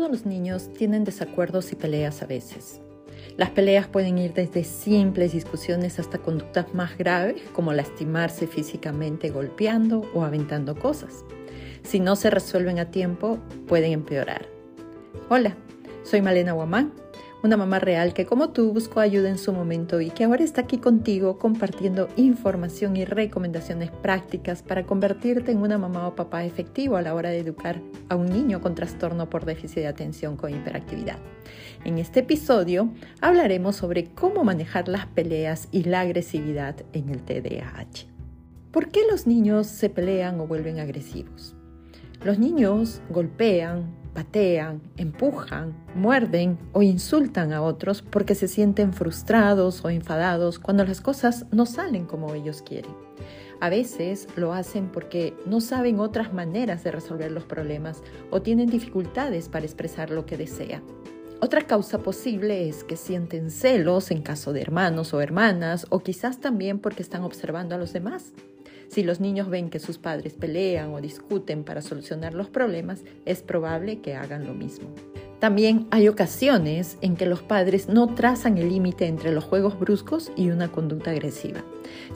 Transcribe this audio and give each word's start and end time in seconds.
todos 0.00 0.12
los 0.12 0.24
niños 0.24 0.72
tienen 0.72 1.04
desacuerdos 1.04 1.72
y 1.72 1.76
peleas 1.76 2.22
a 2.22 2.26
veces. 2.26 2.80
Las 3.36 3.50
peleas 3.50 3.86
pueden 3.86 4.16
ir 4.16 4.32
desde 4.32 4.64
simples 4.64 5.34
discusiones 5.34 5.98
hasta 5.98 6.16
conductas 6.16 6.72
más 6.72 6.96
graves 6.96 7.42
como 7.52 7.74
lastimarse 7.74 8.46
físicamente 8.46 9.28
golpeando 9.28 10.10
o 10.14 10.24
aventando 10.24 10.74
cosas. 10.74 11.22
Si 11.82 12.00
no 12.00 12.16
se 12.16 12.30
resuelven 12.30 12.78
a 12.78 12.90
tiempo, 12.90 13.40
pueden 13.68 13.92
empeorar. 13.92 14.46
Hola, 15.28 15.54
soy 16.02 16.22
Malena 16.22 16.52
Guamán 16.52 16.94
una 17.42 17.56
mamá 17.56 17.78
real 17.78 18.12
que 18.12 18.26
como 18.26 18.50
tú 18.50 18.72
buscó 18.72 19.00
ayuda 19.00 19.28
en 19.28 19.38
su 19.38 19.52
momento 19.52 20.00
y 20.00 20.10
que 20.10 20.24
ahora 20.24 20.44
está 20.44 20.62
aquí 20.62 20.78
contigo 20.78 21.38
compartiendo 21.38 22.08
información 22.16 22.96
y 22.96 23.04
recomendaciones 23.04 23.90
prácticas 23.90 24.62
para 24.62 24.84
convertirte 24.84 25.52
en 25.52 25.58
una 25.58 25.78
mamá 25.78 26.06
o 26.06 26.14
papá 26.14 26.44
efectivo 26.44 26.96
a 26.96 27.02
la 27.02 27.14
hora 27.14 27.30
de 27.30 27.38
educar 27.38 27.80
a 28.08 28.16
un 28.16 28.26
niño 28.26 28.60
con 28.60 28.74
trastorno 28.74 29.30
por 29.30 29.44
déficit 29.44 29.78
de 29.78 29.86
atención 29.88 30.36
con 30.36 30.54
hiperactividad. 30.54 31.18
En 31.84 31.98
este 31.98 32.20
episodio 32.20 32.92
hablaremos 33.20 33.76
sobre 33.76 34.04
cómo 34.04 34.44
manejar 34.44 34.88
las 34.88 35.06
peleas 35.06 35.68
y 35.70 35.84
la 35.84 36.00
agresividad 36.00 36.76
en 36.92 37.08
el 37.08 37.22
TDAH. 37.22 38.06
¿Por 38.70 38.88
qué 38.88 39.00
los 39.10 39.26
niños 39.26 39.66
se 39.66 39.88
pelean 39.88 40.38
o 40.40 40.46
vuelven 40.46 40.78
agresivos? 40.78 41.56
Los 42.22 42.38
niños 42.38 43.00
golpean, 43.08 43.99
patean, 44.14 44.80
empujan, 44.96 45.74
muerden 45.94 46.58
o 46.72 46.82
insultan 46.82 47.52
a 47.52 47.62
otros 47.62 48.02
porque 48.02 48.34
se 48.34 48.48
sienten 48.48 48.92
frustrados 48.92 49.84
o 49.84 49.90
enfadados 49.90 50.58
cuando 50.58 50.84
las 50.84 51.00
cosas 51.00 51.46
no 51.52 51.66
salen 51.66 52.06
como 52.06 52.34
ellos 52.34 52.62
quieren. 52.62 52.92
A 53.60 53.68
veces 53.68 54.26
lo 54.36 54.54
hacen 54.54 54.88
porque 54.88 55.34
no 55.46 55.60
saben 55.60 56.00
otras 56.00 56.32
maneras 56.32 56.82
de 56.82 56.92
resolver 56.92 57.30
los 57.30 57.44
problemas 57.44 58.02
o 58.30 58.40
tienen 58.40 58.68
dificultades 58.68 59.48
para 59.48 59.66
expresar 59.66 60.10
lo 60.10 60.24
que 60.24 60.38
desean. 60.38 60.82
Otra 61.42 61.62
causa 61.62 61.98
posible 61.98 62.68
es 62.68 62.84
que 62.84 62.96
sienten 62.96 63.50
celos 63.50 64.10
en 64.10 64.22
caso 64.22 64.52
de 64.52 64.60
hermanos 64.60 65.14
o 65.14 65.20
hermanas 65.20 65.86
o 65.88 66.00
quizás 66.00 66.40
también 66.40 66.78
porque 66.78 67.02
están 67.02 67.22
observando 67.22 67.74
a 67.74 67.78
los 67.78 67.92
demás. 67.92 68.32
Si 68.90 69.04
los 69.04 69.20
niños 69.20 69.48
ven 69.48 69.70
que 69.70 69.78
sus 69.78 69.98
padres 69.98 70.34
pelean 70.34 70.92
o 70.92 71.00
discuten 71.00 71.62
para 71.62 71.80
solucionar 71.80 72.34
los 72.34 72.50
problemas, 72.50 73.04
es 73.24 73.40
probable 73.40 74.00
que 74.00 74.16
hagan 74.16 74.48
lo 74.48 74.52
mismo. 74.52 74.88
También 75.38 75.86
hay 75.92 76.08
ocasiones 76.08 76.98
en 77.00 77.14
que 77.14 77.24
los 77.24 77.40
padres 77.40 77.88
no 77.88 78.16
trazan 78.16 78.58
el 78.58 78.68
límite 78.68 79.06
entre 79.06 79.30
los 79.30 79.44
juegos 79.44 79.78
bruscos 79.78 80.32
y 80.36 80.50
una 80.50 80.72
conducta 80.72 81.12
agresiva. 81.12 81.62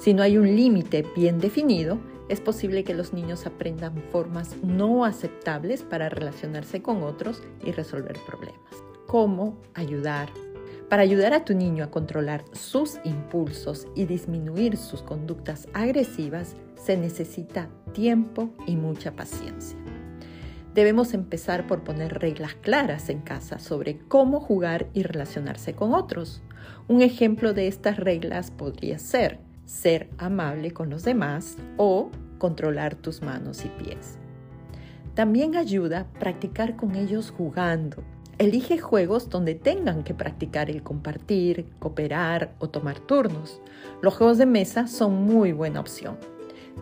Si 0.00 0.14
no 0.14 0.24
hay 0.24 0.36
un 0.36 0.56
límite 0.56 1.06
bien 1.14 1.38
definido, 1.38 2.00
es 2.28 2.40
posible 2.40 2.82
que 2.82 2.92
los 2.92 3.12
niños 3.12 3.46
aprendan 3.46 4.02
formas 4.10 4.56
no 4.64 5.04
aceptables 5.04 5.82
para 5.82 6.08
relacionarse 6.08 6.82
con 6.82 7.04
otros 7.04 7.40
y 7.64 7.70
resolver 7.70 8.18
problemas. 8.26 8.58
¿Cómo 9.06 9.58
ayudar 9.74 10.28
para 10.88 11.02
ayudar 11.02 11.32
a 11.34 11.44
tu 11.44 11.54
niño 11.54 11.84
a 11.84 11.90
controlar 11.90 12.44
sus 12.52 12.98
impulsos 13.04 13.86
y 13.94 14.04
disminuir 14.04 14.76
sus 14.76 15.02
conductas 15.02 15.68
agresivas, 15.72 16.56
se 16.74 16.96
necesita 16.96 17.68
tiempo 17.92 18.50
y 18.66 18.76
mucha 18.76 19.12
paciencia. 19.12 19.78
Debemos 20.74 21.14
empezar 21.14 21.66
por 21.66 21.84
poner 21.84 22.18
reglas 22.18 22.54
claras 22.54 23.08
en 23.08 23.20
casa 23.20 23.58
sobre 23.58 23.98
cómo 23.98 24.40
jugar 24.40 24.88
y 24.92 25.04
relacionarse 25.04 25.74
con 25.74 25.94
otros. 25.94 26.42
Un 26.88 27.00
ejemplo 27.00 27.54
de 27.54 27.68
estas 27.68 27.96
reglas 27.96 28.50
podría 28.50 28.98
ser 28.98 29.38
ser 29.64 30.10
amable 30.18 30.72
con 30.72 30.90
los 30.90 31.04
demás 31.04 31.56
o 31.76 32.10
controlar 32.38 32.94
tus 32.94 33.22
manos 33.22 33.64
y 33.64 33.68
pies. 33.82 34.18
También 35.14 35.56
ayuda 35.56 36.06
practicar 36.18 36.76
con 36.76 36.96
ellos 36.96 37.30
jugando, 37.30 38.02
Elige 38.38 38.78
juegos 38.78 39.30
donde 39.30 39.54
tengan 39.54 40.02
que 40.02 40.12
practicar 40.12 40.68
el 40.68 40.82
compartir, 40.82 41.66
cooperar 41.78 42.54
o 42.58 42.68
tomar 42.68 42.98
turnos. 42.98 43.60
Los 44.02 44.14
juegos 44.14 44.38
de 44.38 44.46
mesa 44.46 44.88
son 44.88 45.22
muy 45.22 45.52
buena 45.52 45.78
opción. 45.78 46.16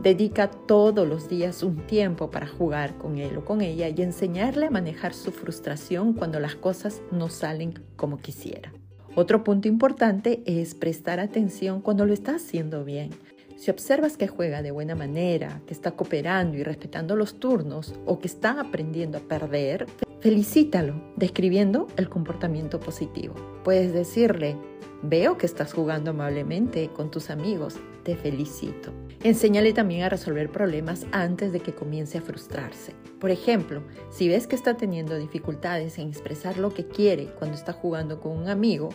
Dedica 0.03 0.51
todos 0.51 1.07
los 1.07 1.29
días 1.29 1.63
un 1.63 1.87
tiempo 1.87 2.31
para 2.31 2.47
jugar 2.47 2.97
con 2.97 3.19
él 3.19 3.37
o 3.37 3.45
con 3.45 3.61
ella 3.61 3.89
y 3.89 4.01
enseñarle 4.01 4.67
a 4.67 4.71
manejar 4.71 5.13
su 5.13 5.31
frustración 5.31 6.15
cuando 6.15 6.41
las 6.41 6.55
cosas 6.55 7.03
no 7.11 7.29
salen 7.29 7.75
como 7.97 8.17
quisiera. 8.17 8.73
Otro 9.15 9.45
punto 9.45 9.69
importante 9.69 10.43
es 10.47 10.75
prestar 10.75 11.21
atención 11.21 11.83
cuando 11.83 12.07
lo 12.07 12.15
está 12.15 12.37
haciendo 12.37 12.83
bien. 12.83 13.11
Si 13.57 13.71
observas 13.71 14.17
que 14.17 14.27
juega 14.27 14.63
de 14.63 14.71
buena 14.71 14.95
manera, 14.95 15.61
que 15.67 15.75
está 15.75 15.91
cooperando 15.91 16.57
y 16.57 16.63
respetando 16.63 17.15
los 17.15 17.39
turnos 17.39 17.95
o 18.07 18.19
que 18.19 18.27
está 18.27 18.59
aprendiendo 18.59 19.19
a 19.19 19.21
perder, 19.21 19.87
Felicítalo 20.23 21.03
describiendo 21.17 21.89
el 21.97 22.09
comportamiento 22.09 22.79
positivo. 22.79 23.35
Puedes 23.65 23.93
decirle, 23.93 24.57
veo 25.03 25.37
que 25.37 25.47
estás 25.47 25.73
jugando 25.73 26.13
amablemente 26.13 26.91
con 26.91 27.11
tus 27.11 27.29
amigos, 27.29 27.81
te 28.05 28.15
felicito. 28.15 28.93
Enséñale 29.25 29.73
también 29.73 30.05
a 30.05 30.09
resolver 30.09 30.49
problemas 30.49 31.07
antes 31.11 31.51
de 31.51 31.59
que 31.59 31.75
comience 31.75 32.19
a 32.19 32.23
frustrarse. 32.23 32.95
Por 33.19 33.33
ejemplo, 33.33 33.83
si 34.11 34.29
ves 34.29 34.47
que 34.47 34.55
está 34.55 34.77
teniendo 34.77 35.19
dificultades 35.19 35.99
en 35.99 36.07
expresar 36.07 36.57
lo 36.57 36.73
que 36.73 36.87
quiere 36.87 37.27
cuando 37.41 37.57
está 37.57 37.73
jugando 37.73 38.21
con 38.21 38.39
un 38.39 38.49
amigo, 38.49 38.91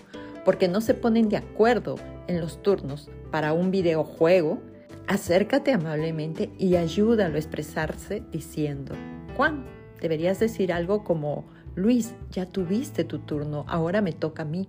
porque 0.45 0.69
no 0.69 0.79
se 0.79 0.93
ponen 0.93 1.27
de 1.27 1.35
acuerdo 1.35 1.95
en 2.27 2.39
los 2.39 2.63
turnos 2.63 3.09
para 3.31 3.51
un 3.51 3.69
videojuego, 3.69 4.61
acércate 5.07 5.73
amablemente 5.73 6.51
y 6.57 6.77
ayúdalo 6.77 7.35
a 7.35 7.39
expresarse 7.39 8.23
diciendo, 8.31 8.95
Juan, 9.35 9.65
Deberías 10.01 10.39
decir 10.39 10.71
algo 10.71 11.03
como, 11.03 11.45
Luis, 11.75 12.13
ya 12.31 12.45
tuviste 12.45 13.03
tu 13.03 13.19
turno, 13.19 13.65
ahora 13.67 14.01
me 14.01 14.13
toca 14.13 14.43
a 14.43 14.45
mí. 14.45 14.67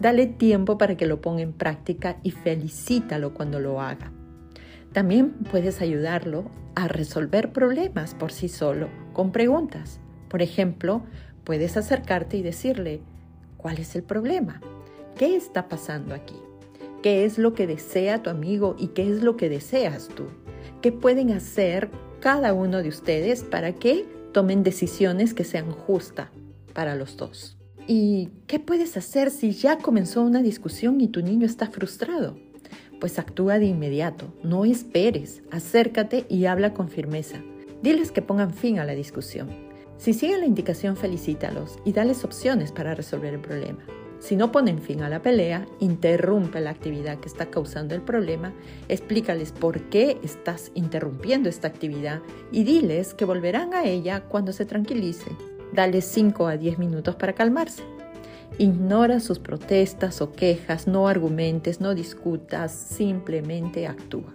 Dale 0.00 0.26
tiempo 0.26 0.78
para 0.78 0.96
que 0.96 1.06
lo 1.06 1.20
ponga 1.20 1.42
en 1.42 1.52
práctica 1.52 2.18
y 2.22 2.30
felicítalo 2.30 3.34
cuando 3.34 3.60
lo 3.60 3.80
haga. 3.80 4.12
También 4.92 5.32
puedes 5.50 5.80
ayudarlo 5.80 6.44
a 6.74 6.88
resolver 6.88 7.52
problemas 7.52 8.14
por 8.14 8.32
sí 8.32 8.48
solo 8.48 8.88
con 9.12 9.32
preguntas. 9.32 10.00
Por 10.28 10.42
ejemplo, 10.42 11.02
puedes 11.44 11.76
acercarte 11.76 12.36
y 12.36 12.42
decirle, 12.42 13.00
¿cuál 13.56 13.78
es 13.78 13.94
el 13.96 14.02
problema? 14.02 14.60
¿Qué 15.16 15.36
está 15.36 15.68
pasando 15.68 16.14
aquí? 16.14 16.36
¿Qué 17.02 17.24
es 17.24 17.38
lo 17.38 17.54
que 17.54 17.66
desea 17.66 18.22
tu 18.22 18.30
amigo 18.30 18.76
y 18.78 18.88
qué 18.88 19.02
es 19.10 19.22
lo 19.22 19.36
que 19.36 19.48
deseas 19.48 20.08
tú? 20.08 20.24
¿Qué 20.80 20.90
pueden 20.90 21.30
hacer 21.32 21.90
cada 22.20 22.54
uno 22.54 22.82
de 22.82 22.88
ustedes 22.88 23.44
para 23.44 23.72
que 23.74 24.06
tomen 24.34 24.62
decisiones 24.62 25.32
que 25.32 25.44
sean 25.44 25.70
justas 25.70 26.28
para 26.74 26.94
los 26.94 27.16
dos. 27.16 27.56
¿Y 27.86 28.28
qué 28.46 28.60
puedes 28.60 28.98
hacer 28.98 29.30
si 29.30 29.52
ya 29.52 29.78
comenzó 29.78 30.20
una 30.22 30.42
discusión 30.42 31.00
y 31.00 31.08
tu 31.08 31.22
niño 31.22 31.46
está 31.46 31.68
frustrado? 31.68 32.36
Pues 33.00 33.18
actúa 33.18 33.58
de 33.58 33.66
inmediato, 33.66 34.34
no 34.42 34.66
esperes, 34.66 35.42
acércate 35.50 36.26
y 36.28 36.44
habla 36.46 36.74
con 36.74 36.88
firmeza. 36.88 37.42
Diles 37.82 38.10
que 38.10 38.22
pongan 38.22 38.52
fin 38.52 38.78
a 38.78 38.84
la 38.84 38.94
discusión. 38.94 39.48
Si 39.98 40.12
siguen 40.12 40.40
la 40.40 40.46
indicación, 40.46 40.96
felicítalos 40.96 41.78
y 41.84 41.92
dales 41.92 42.24
opciones 42.24 42.72
para 42.72 42.94
resolver 42.94 43.34
el 43.34 43.40
problema. 43.40 43.80
Si 44.24 44.36
no 44.36 44.50
ponen 44.50 44.80
fin 44.80 45.02
a 45.02 45.10
la 45.10 45.20
pelea, 45.20 45.66
interrumpe 45.80 46.58
la 46.58 46.70
actividad 46.70 47.18
que 47.18 47.28
está 47.28 47.50
causando 47.50 47.94
el 47.94 48.00
problema, 48.00 48.54
explícales 48.88 49.52
por 49.52 49.82
qué 49.90 50.18
estás 50.22 50.72
interrumpiendo 50.72 51.50
esta 51.50 51.68
actividad 51.68 52.22
y 52.50 52.64
diles 52.64 53.12
que 53.12 53.26
volverán 53.26 53.74
a 53.74 53.84
ella 53.84 54.22
cuando 54.22 54.54
se 54.54 54.64
tranquilice. 54.64 55.30
Dale 55.74 56.00
5 56.00 56.46
a 56.46 56.56
10 56.56 56.78
minutos 56.78 57.16
para 57.16 57.34
calmarse. 57.34 57.82
Ignora 58.56 59.20
sus 59.20 59.40
protestas 59.40 60.22
o 60.22 60.32
quejas, 60.32 60.88
no 60.88 61.06
argumentes, 61.06 61.82
no 61.82 61.94
discutas, 61.94 62.72
simplemente 62.72 63.86
actúa. 63.86 64.32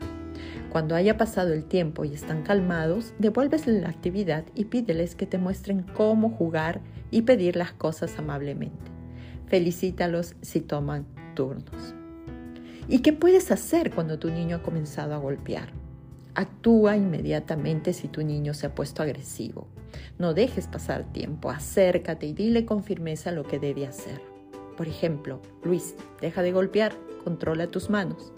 Cuando 0.69 0.93
haya 0.93 1.17
pasado 1.17 1.51
el 1.51 1.65
tiempo 1.65 2.05
y 2.05 2.13
están 2.13 2.43
calmados, 2.43 3.15
devuélvesle 3.17 3.81
la 3.81 3.89
actividad 3.89 4.43
y 4.53 4.65
pídeles 4.65 5.15
que 5.15 5.25
te 5.25 5.39
muestren 5.39 5.81
cómo 5.81 6.29
jugar 6.29 6.79
y 7.09 7.23
pedir 7.23 7.55
las 7.55 7.71
cosas 7.71 8.19
amablemente. 8.19 8.98
Felicítalos 9.49 10.35
si 10.41 10.61
toman 10.61 11.05
turnos. 11.35 11.95
¿Y 12.87 12.99
qué 12.99 13.13
puedes 13.13 13.51
hacer 13.51 13.91
cuando 13.93 14.19
tu 14.19 14.29
niño 14.29 14.57
ha 14.57 14.63
comenzado 14.63 15.15
a 15.15 15.17
golpear? 15.17 15.73
Actúa 16.35 16.95
inmediatamente 16.95 17.93
si 17.93 18.07
tu 18.07 18.23
niño 18.23 18.53
se 18.53 18.67
ha 18.67 18.75
puesto 18.75 19.01
agresivo. 19.01 19.67
No 20.19 20.35
dejes 20.35 20.67
pasar 20.67 21.11
tiempo, 21.11 21.49
acércate 21.49 22.27
y 22.27 22.33
dile 22.33 22.65
con 22.65 22.83
firmeza 22.83 23.31
lo 23.31 23.43
que 23.43 23.59
debe 23.59 23.87
hacer. 23.87 24.21
Por 24.77 24.87
ejemplo, 24.87 25.41
Luis, 25.63 25.95
deja 26.21 26.43
de 26.43 26.51
golpear, 26.51 26.93
controla 27.23 27.67
tus 27.67 27.89
manos. 27.89 28.31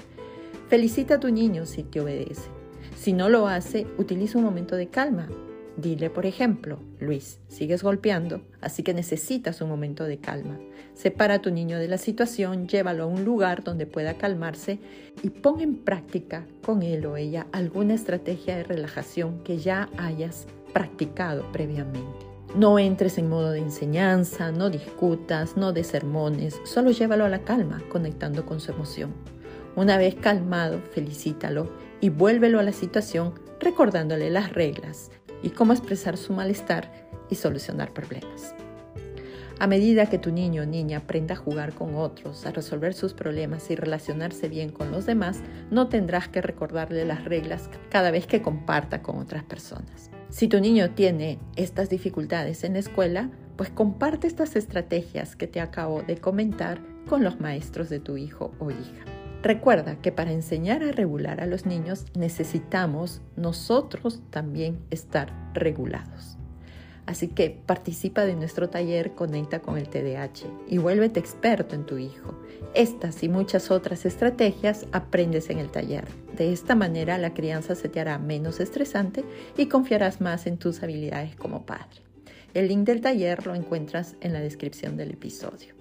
Felicita 0.69 1.15
a 1.15 1.19
tu 1.19 1.29
niño 1.29 1.65
si 1.65 1.83
te 1.83 1.99
obedece. 1.99 2.49
Si 2.95 3.11
no 3.11 3.27
lo 3.27 3.47
hace, 3.47 3.85
utiliza 3.97 4.37
un 4.37 4.45
momento 4.45 4.77
de 4.77 4.87
calma. 4.87 5.27
Dile, 5.77 6.09
por 6.09 6.25
ejemplo, 6.25 6.79
Luis, 6.99 7.39
sigues 7.47 7.81
golpeando, 7.81 8.41
así 8.59 8.83
que 8.83 8.93
necesitas 8.93 9.61
un 9.61 9.69
momento 9.69 10.03
de 10.03 10.17
calma. 10.17 10.59
Separa 10.93 11.35
a 11.35 11.41
tu 11.41 11.49
niño 11.49 11.79
de 11.79 11.87
la 11.87 11.97
situación, 11.97 12.67
llévalo 12.67 13.03
a 13.03 13.07
un 13.07 13.23
lugar 13.23 13.63
donde 13.63 13.85
pueda 13.85 14.15
calmarse 14.15 14.79
y 15.23 15.29
pon 15.29 15.61
en 15.61 15.77
práctica 15.77 16.45
con 16.65 16.83
él 16.83 17.05
o 17.05 17.15
ella 17.15 17.47
alguna 17.53 17.93
estrategia 17.93 18.57
de 18.57 18.63
relajación 18.63 19.43
que 19.43 19.57
ya 19.57 19.89
hayas 19.97 20.45
practicado 20.73 21.49
previamente. 21.53 22.25
No 22.53 22.77
entres 22.77 23.17
en 23.17 23.29
modo 23.29 23.51
de 23.51 23.59
enseñanza, 23.59 24.51
no 24.51 24.69
discutas, 24.69 25.55
no 25.55 25.71
de 25.71 25.85
sermones, 25.85 26.59
solo 26.65 26.91
llévalo 26.91 27.23
a 27.23 27.29
la 27.29 27.43
calma, 27.43 27.81
conectando 27.89 28.45
con 28.45 28.59
su 28.59 28.73
emoción. 28.73 29.13
Una 29.77 29.97
vez 29.97 30.15
calmado, 30.15 30.81
felicítalo 30.91 31.71
y 32.01 32.09
vuélvelo 32.09 32.59
a 32.59 32.63
la 32.63 32.73
situación 32.73 33.33
recordándole 33.61 34.29
las 34.29 34.51
reglas 34.51 35.11
y 35.43 35.49
cómo 35.49 35.73
expresar 35.73 36.17
su 36.17 36.33
malestar 36.33 36.91
y 37.29 37.35
solucionar 37.35 37.93
problemas. 37.93 38.55
A 39.61 39.67
medida 39.67 40.07
que 40.07 40.17
tu 40.17 40.31
niño 40.31 40.63
o 40.63 40.65
niña 40.65 40.97
aprenda 40.97 41.35
a 41.35 41.37
jugar 41.37 41.73
con 41.73 41.93
otros, 41.93 42.47
a 42.47 42.51
resolver 42.51 42.95
sus 42.95 43.13
problemas 43.13 43.69
y 43.69 43.75
relacionarse 43.75 44.49
bien 44.49 44.71
con 44.71 44.89
los 44.89 45.05
demás, 45.05 45.41
no 45.69 45.87
tendrás 45.87 46.27
que 46.27 46.41
recordarle 46.41 47.05
las 47.05 47.25
reglas 47.25 47.69
cada 47.91 48.09
vez 48.09 48.25
que 48.25 48.41
comparta 48.41 49.03
con 49.03 49.19
otras 49.19 49.43
personas. 49.43 50.09
Si 50.29 50.47
tu 50.47 50.59
niño 50.59 50.91
tiene 50.95 51.37
estas 51.57 51.89
dificultades 51.89 52.63
en 52.63 52.73
la 52.73 52.79
escuela, 52.79 53.29
pues 53.55 53.69
comparte 53.69 54.25
estas 54.25 54.55
estrategias 54.55 55.35
que 55.35 55.45
te 55.45 55.61
acabo 55.61 56.01
de 56.01 56.17
comentar 56.17 56.81
con 57.07 57.23
los 57.23 57.39
maestros 57.39 57.89
de 57.89 57.99
tu 57.99 58.17
hijo 58.17 58.51
o 58.57 58.71
hija. 58.71 59.10
Recuerda 59.43 59.95
que 59.95 60.11
para 60.11 60.31
enseñar 60.31 60.83
a 60.83 60.91
regular 60.91 61.41
a 61.41 61.47
los 61.47 61.65
niños 61.65 62.05
necesitamos 62.13 63.21
nosotros 63.35 64.21
también 64.29 64.79
estar 64.91 65.33
regulados. 65.53 66.37
Así 67.07 67.27
que 67.27 67.49
participa 67.65 68.25
de 68.25 68.35
nuestro 68.35 68.69
taller 68.69 69.13
Conecta 69.15 69.59
con 69.59 69.77
el 69.77 69.89
TDAH 69.89 70.45
y 70.67 70.77
vuélvete 70.77 71.19
experto 71.19 71.75
en 71.75 71.85
tu 71.85 71.97
hijo. 71.97 72.39
Estas 72.75 73.23
y 73.23 73.29
muchas 73.29 73.71
otras 73.71 74.05
estrategias 74.05 74.85
aprendes 74.91 75.49
en 75.49 75.57
el 75.57 75.71
taller. 75.71 76.05
De 76.37 76.53
esta 76.53 76.75
manera 76.75 77.17
la 77.17 77.33
crianza 77.33 77.73
se 77.73 77.89
te 77.89 77.99
hará 77.99 78.19
menos 78.19 78.59
estresante 78.59 79.25
y 79.57 79.65
confiarás 79.65 80.21
más 80.21 80.45
en 80.45 80.57
tus 80.57 80.83
habilidades 80.83 81.35
como 81.35 81.65
padre. 81.65 82.01
El 82.53 82.67
link 82.67 82.85
del 82.85 83.01
taller 83.01 83.45
lo 83.47 83.55
encuentras 83.55 84.15
en 84.21 84.33
la 84.33 84.39
descripción 84.39 84.95
del 84.95 85.11
episodio. 85.11 85.80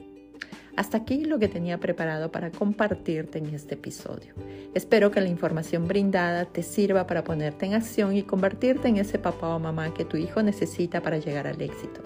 Hasta 0.77 0.99
aquí 0.99 1.25
lo 1.25 1.39
que 1.39 1.49
tenía 1.49 1.79
preparado 1.79 2.31
para 2.31 2.51
compartirte 2.51 3.39
en 3.39 3.55
este 3.55 3.75
episodio. 3.75 4.35
Espero 4.75 5.11
que 5.11 5.21
la 5.21 5.29
información 5.29 5.89
brindada 5.89 6.45
te 6.45 6.63
sirva 6.63 7.07
para 7.07 7.25
ponerte 7.25 7.67
en 7.67 7.75
acción 7.75 8.17
y 8.17 8.23
convertirte 8.23 8.89
en 8.89 8.97
ese 8.97 9.19
papá 9.19 9.55
o 9.55 9.59
mamá 9.59 9.93
que 9.93 10.05
tu 10.05 10.17
hijo 10.17 10.43
necesita 10.43 11.03
para 11.03 11.19
llegar 11.19 11.47
al 11.47 11.61
éxito. 11.61 12.03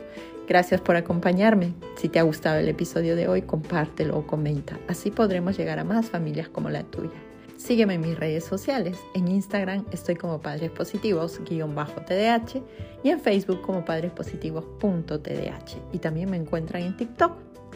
Gracias 0.47 0.81
por 0.81 0.97
acompañarme. 0.97 1.73
Si 1.97 2.09
te 2.09 2.19
ha 2.19 2.23
gustado 2.23 2.59
el 2.59 2.69
episodio 2.69 3.17
de 3.17 3.29
hoy, 3.29 3.43
compártelo 3.43 4.19
o 4.19 4.27
comenta. 4.27 4.79
Así 4.89 5.11
podremos 5.11 5.57
llegar 5.57 5.79
a 5.79 5.85
más 5.85 6.11
familias 6.11 6.49
como 6.49 6.69
la 6.69 6.85
tuya. 6.85 7.19
Sígueme 7.57 7.95
en 7.95 8.03
mis 8.03 8.19
redes 8.19 8.45
sociales. 8.45 8.99
En 9.15 9.29
Instagram 9.29 9.87
estoy 9.91 10.17
como 10.17 10.41
Padres 10.41 10.71
Positivos-TDH 10.71 12.63
y 13.03 13.11
en 13.11 13.21
Facebook 13.21 13.63
como 13.63 13.85
padrespositivos.tdh. 13.85 15.77
Y 15.93 15.99
también 15.99 16.31
me 16.31 16.37
encuentran 16.37 16.83
en 16.83 16.97
TikTok 16.97 17.33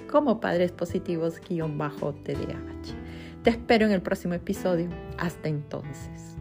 como 0.09 0.41
Padres 0.41 0.73
Positivos-TDAH. 0.73 3.45
Te 3.45 3.51
espero 3.51 3.87
en 3.87 3.93
el 3.93 4.03
próximo 4.03 4.35
episodio. 4.35 4.89
Hasta 5.19 5.49
entonces. 5.49 6.37